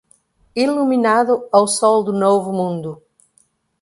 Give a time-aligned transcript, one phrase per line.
[0.63, 2.91] Iluminado ao sol do Novo Mundo